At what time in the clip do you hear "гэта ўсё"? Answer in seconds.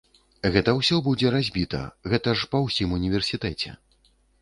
0.55-0.95